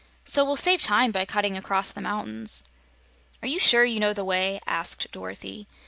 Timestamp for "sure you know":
3.59-4.13